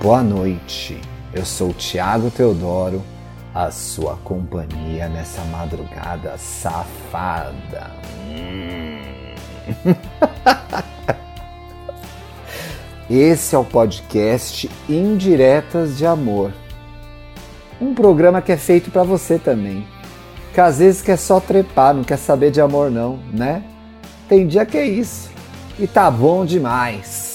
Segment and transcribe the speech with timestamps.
[0.00, 1.00] Boa noite.
[1.34, 3.02] Eu sou Tiago Teodoro,
[3.52, 7.90] a sua companhia nessa madrugada safada.
[8.30, 9.00] Hum.
[13.10, 16.52] Esse é o podcast Indiretas de Amor.
[17.80, 19.84] Um programa que é feito para você também.
[20.54, 23.64] Que às vezes quer só trepar, não quer saber de amor não, né?
[24.28, 25.28] Tem dia que é isso.
[25.76, 27.27] E tá bom demais.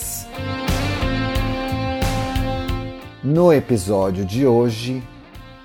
[3.24, 5.02] No episódio de hoje,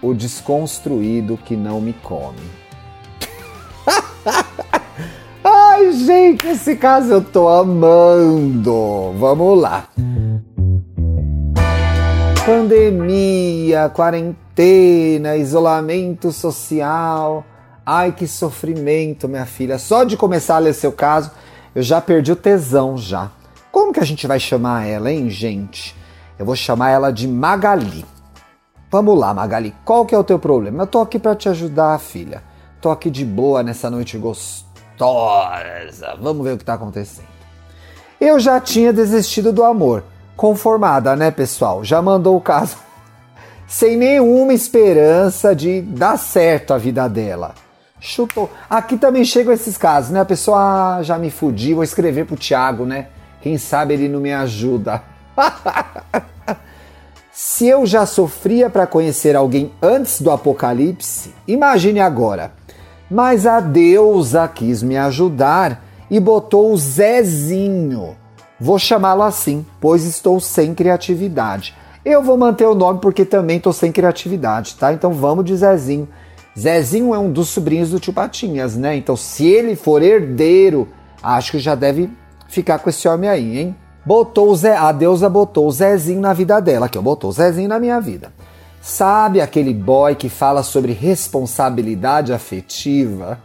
[0.00, 2.38] o desconstruído que não me come.
[5.42, 9.12] Ai, gente, esse caso eu tô amando.
[9.18, 9.88] Vamos lá.
[12.46, 17.44] Pandemia, quarentena, isolamento social.
[17.84, 19.78] Ai, que sofrimento, minha filha.
[19.78, 21.32] Só de começar a ler seu caso,
[21.74, 23.32] eu já perdi o tesão já.
[23.72, 25.98] Como que a gente vai chamar ela, hein, gente?
[26.38, 28.04] Eu vou chamar ela de Magali.
[28.90, 29.74] Vamos lá, Magali.
[29.84, 30.84] Qual que é o teu problema?
[30.84, 32.42] Eu tô aqui para te ajudar, filha.
[32.80, 34.64] Tô aqui de boa nessa noite gostosa.
[36.20, 37.26] Vamos ver o que está acontecendo.
[38.20, 40.04] Eu já tinha desistido do amor.
[40.36, 41.84] Conformada, né, pessoal?
[41.84, 42.76] Já mandou o caso
[43.66, 47.54] sem nenhuma esperança de dar certo a vida dela.
[48.00, 48.48] Chutou.
[48.70, 50.20] Aqui também chegam esses casos, né?
[50.20, 53.08] A pessoa ah, já me fudi, vou escrever pro Thiago, né?
[53.40, 55.02] Quem sabe ele não me ajuda.
[57.32, 62.52] Se eu já sofria para conhecer alguém antes do apocalipse, imagine agora.
[63.10, 68.16] Mas a deusa quis me ajudar e botou o Zezinho.
[68.60, 71.74] Vou chamá-lo assim, pois estou sem criatividade.
[72.04, 74.92] Eu vou manter o nome porque também estou sem criatividade, tá?
[74.92, 76.08] Então vamos de Zezinho.
[76.58, 78.96] Zezinho é um dos sobrinhos do tio Patinhas, né?
[78.96, 80.88] Então se ele for herdeiro,
[81.22, 82.10] acho que já deve
[82.48, 83.76] ficar com esse homem aí, hein?
[84.08, 87.68] Botou Zé, a deusa botou o Zezinho na vida dela, que eu botou o Zezinho
[87.68, 88.32] na minha vida.
[88.80, 93.38] Sabe aquele boy que fala sobre responsabilidade afetiva?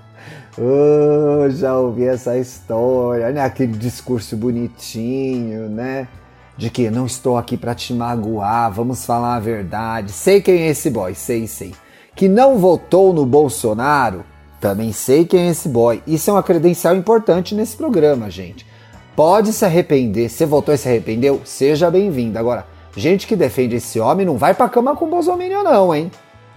[0.58, 3.42] Oh, já ouvi essa história, né?
[3.42, 6.08] Aquele discurso bonitinho, né?
[6.56, 10.14] De que não estou aqui para te magoar, vamos falar a verdade.
[10.14, 11.74] Sei quem é esse boy, sei, sei.
[12.16, 14.24] Que não votou no Bolsonaro,
[14.62, 16.02] também sei quem é esse boy.
[16.08, 18.66] Isso é uma credencial importante nesse programa, gente.
[19.16, 20.29] Pode se arrepender.
[20.29, 22.38] Se votou e se arrependeu, seja bem-vindo.
[22.40, 22.66] Agora,
[22.96, 26.12] Gente que defende esse homem não vai pra cama com o Bolsonaro, não, hein?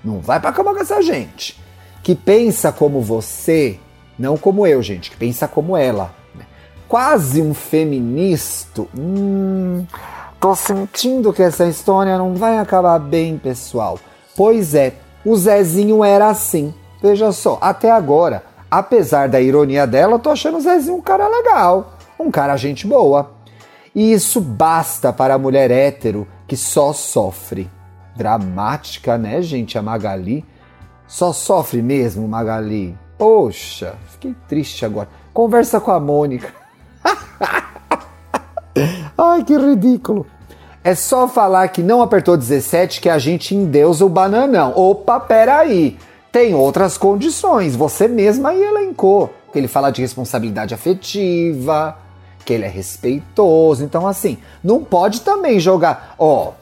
[0.04, 1.58] Não vai pra cama com essa gente.
[2.02, 3.80] Que pensa como você,
[4.18, 6.14] não como eu, gente, que pensa como ela.
[6.86, 8.84] Quase um feminista.
[8.96, 9.86] Hum,
[10.38, 13.98] tô sentindo que essa história não vai acabar bem, pessoal.
[14.36, 14.92] Pois é,
[15.24, 16.72] o Zezinho era assim.
[17.02, 21.95] Veja só, até agora, apesar da ironia dela, tô achando o Zezinho um cara legal,
[22.18, 23.34] um cara gente boa.
[23.94, 27.70] E isso basta para a mulher hétero que só sofre.
[28.14, 29.78] Dramática, né, gente?
[29.78, 30.44] A Magali.
[31.06, 32.96] Só sofre mesmo, Magali.
[33.16, 35.08] Poxa, fiquei triste agora.
[35.32, 36.52] Conversa com a Mônica.
[39.16, 40.26] Ai, que ridículo.
[40.84, 44.72] É só falar que não apertou 17 que a gente endeusa o bananão.
[44.76, 45.98] Opa, peraí.
[46.30, 47.74] Tem outras condições.
[47.74, 49.32] Você mesma aí elencou.
[49.54, 51.96] Ele fala de responsabilidade afetiva,
[52.46, 53.84] que ele é respeitoso.
[53.84, 56.52] Então, assim, não pode também jogar, ó,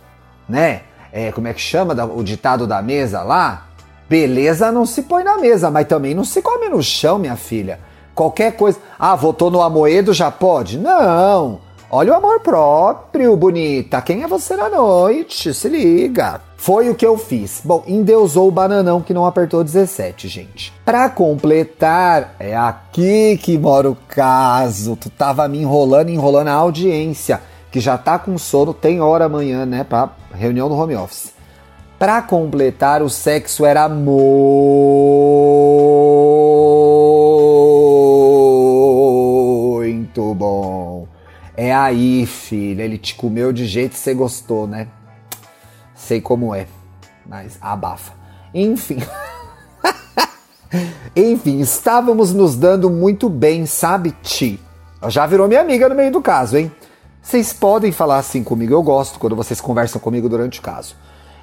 [0.49, 0.81] né?
[1.12, 3.69] É, como é que chama o ditado da mesa lá?
[4.09, 7.78] Beleza não se põe na mesa, mas também não se come no chão, minha filha.
[8.15, 8.78] Qualquer coisa.
[8.99, 10.78] Ah, votou no Amoedo, já pode?
[10.78, 11.61] Não.
[11.97, 14.03] Olha o amor próprio, bonita.
[14.03, 15.55] Quem é você na noite?
[15.55, 16.41] Se liga.
[16.56, 17.60] Foi o que eu fiz.
[17.65, 20.72] Bom, endeusou o bananão que não apertou 17, gente.
[20.84, 24.97] Para completar, é aqui que mora o caso.
[24.97, 27.41] Tu tava me enrolando, enrolando a audiência,
[27.71, 31.32] que já tá com sono, tem hora amanhã, né, pra reunião do home office.
[31.97, 35.64] Para completar, o sexo era muito
[41.85, 44.89] aí, filha, ele te comeu de jeito que você gostou, né?
[45.95, 46.67] Sei como é,
[47.27, 48.13] mas abafa.
[48.53, 48.99] Enfim.
[51.15, 54.61] Enfim, estávamos nos dando muito bem, sabe, Ti?
[55.09, 56.73] Já virou minha amiga no meio do caso, hein?
[57.23, 60.97] Vocês podem falar assim comigo, eu gosto quando vocês conversam comigo durante o caso.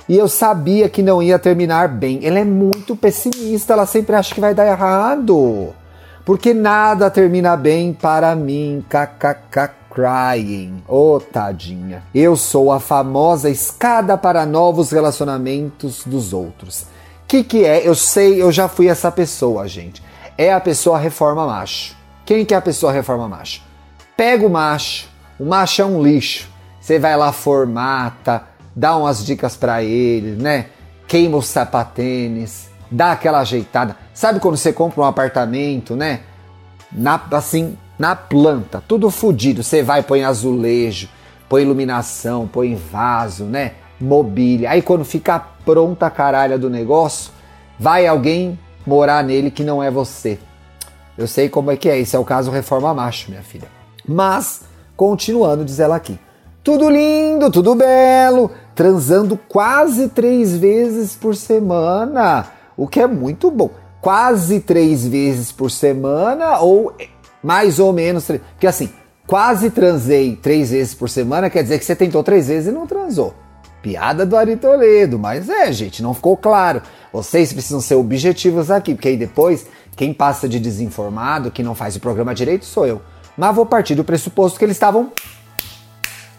[0.10, 2.20] E eu sabia que não ia terminar bem.
[2.24, 5.74] Ela é muito pessimista, ela sempre acha que vai dar errado.
[6.26, 8.84] Porque nada termina bem para mim.
[8.90, 10.82] KKK crying.
[10.88, 12.04] Ô, oh, tadinha.
[12.16, 16.86] Eu sou a famosa escada para novos relacionamentos dos outros.
[17.28, 17.88] Que que é?
[17.88, 20.02] Eu sei, eu já fui essa pessoa, gente.
[20.38, 21.96] É a pessoa reforma macho.
[22.26, 23.62] Quem que é a pessoa reforma macho?
[24.16, 25.10] Pega o macho.
[25.40, 26.50] O macho é um lixo.
[26.80, 28.44] Você vai lá, formata,
[28.76, 30.68] dá umas dicas para ele, né?
[31.08, 33.96] Queima os sapatênis, dá aquela ajeitada.
[34.14, 36.22] Sabe quando você compra um apartamento, né?
[36.92, 39.62] Na, assim, na planta, tudo fodido.
[39.62, 41.08] Você vai, põe azulejo,
[41.48, 43.74] põe iluminação, põe vaso, né?
[44.00, 44.72] Mobília.
[44.72, 47.32] Aí quando fica pronta a caralha do negócio,
[47.80, 48.58] vai alguém
[48.88, 50.40] morar nele que não é você.
[51.16, 53.68] Eu sei como é que é, esse é o caso reforma macho, minha filha.
[54.08, 54.64] Mas,
[54.98, 56.20] continuando, diz ela aqui.
[56.64, 63.70] Tudo lindo, tudo belo, transando quase três vezes por semana, o que é muito bom.
[64.02, 66.96] Quase três vezes por semana ou
[67.42, 68.26] mais ou menos.
[68.26, 68.90] Porque assim,
[69.28, 72.88] quase transei três vezes por semana quer dizer que você tentou três vezes e não
[72.88, 73.34] transou.
[73.82, 76.82] Piada do Ari Toledo, mas é, gente, não ficou claro.
[77.12, 79.66] Vocês precisam ser objetivos aqui, porque aí depois
[79.96, 83.02] quem passa de desinformado, que não faz o programa direito, sou eu.
[83.36, 85.12] Mas vou partir do pressuposto que eles estavam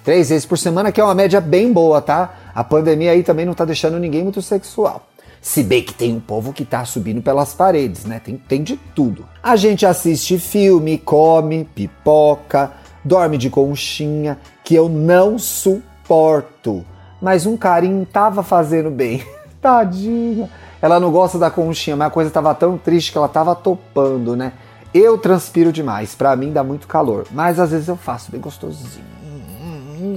[0.05, 2.35] Três vezes por semana, que é uma média bem boa, tá?
[2.55, 5.07] A pandemia aí também não tá deixando ninguém muito sexual.
[5.43, 8.19] Se bem que tem um povo que tá subindo pelas paredes, né?
[8.19, 9.27] Tem, tem de tudo.
[9.43, 12.73] A gente assiste filme, come, pipoca,
[13.05, 16.87] dorme de conchinha, que eu não suporto.
[17.21, 19.23] Mas um carinho tava fazendo bem.
[19.61, 20.49] Tadinha.
[20.81, 24.35] Ela não gosta da conchinha, mas a coisa tava tão triste que ela tava topando,
[24.35, 24.53] né?
[24.94, 29.12] Eu transpiro demais, para mim dá muito calor, mas às vezes eu faço bem gostosinho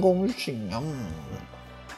[0.00, 0.82] conchinha.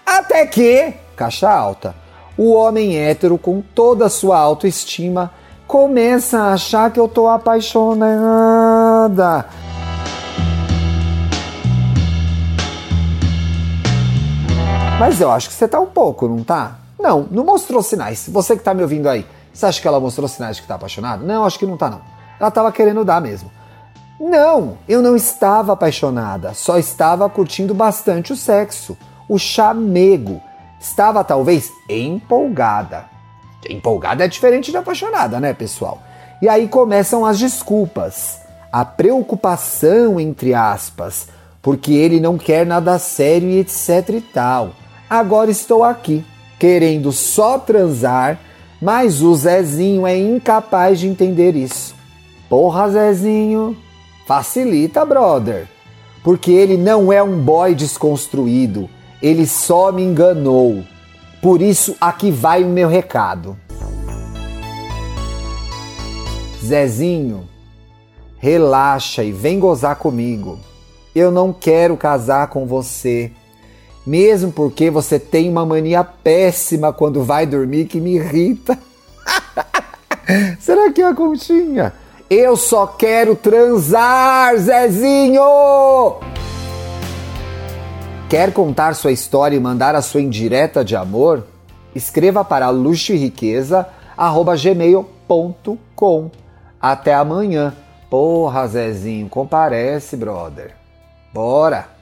[0.05, 1.95] Até que, caixa alta,
[2.39, 5.33] o homem hétero, com toda a sua autoestima,
[5.67, 9.47] começa a achar que eu tô apaixonada.
[15.01, 16.79] Mas eu acho que você tá um pouco, não tá?
[16.99, 18.29] Não, não mostrou sinais.
[18.29, 20.77] Você que tá me ouvindo aí, você acha que ela mostrou sinais de que tá
[20.77, 21.25] apaixonada?
[21.25, 22.01] Não, acho que não tá não.
[22.39, 23.51] Ela tava querendo dar mesmo.
[24.21, 28.97] Não, eu não estava apaixonada, só estava curtindo bastante o sexo,
[29.29, 30.41] o chamego.
[30.81, 33.07] Estava talvez empolgada.
[33.69, 36.03] Empolgada é diferente de apaixonada, né, pessoal?
[36.41, 38.39] E aí começam as desculpas,
[38.71, 41.29] a preocupação, entre aspas,
[41.61, 44.71] porque ele não quer nada sério e etc e tal.
[45.11, 46.25] Agora estou aqui,
[46.59, 48.39] querendo só transar,
[48.81, 51.95] mas o Zezinho é incapaz de entender isso.
[52.49, 53.77] Porra, Zezinho,
[54.29, 55.67] Facilita, brother.
[56.23, 58.87] Porque ele não é um boy desconstruído.
[59.23, 60.85] Ele só me enganou.
[61.43, 63.57] Por isso, aqui vai o meu recado.
[66.65, 67.49] Zezinho,
[68.39, 70.59] relaxa e vem gozar comigo.
[71.15, 73.33] Eu não quero casar com você.
[74.07, 78.79] Mesmo porque você tem uma mania péssima quando vai dormir que me irrita.
[80.59, 81.93] Será que é a conchinha?
[82.31, 85.43] Eu só quero transar, Zezinho!
[88.29, 91.47] Quer contar sua história e mandar a sua indireta de amor?
[91.95, 93.15] Escreva para luxo
[95.95, 96.31] e.
[96.79, 97.75] Até amanhã.
[98.11, 100.75] Porra, Zezinho, comparece, brother.
[101.33, 101.98] Bora!